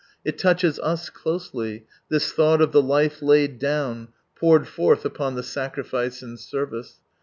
[0.25, 5.43] It touches us closely, this thought of the life laid down, poured forth upon the
[5.43, 6.95] sacrifice and service.